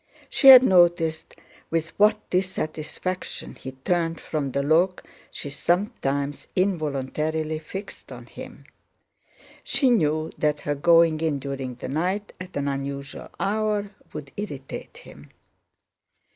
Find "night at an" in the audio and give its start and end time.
11.87-12.67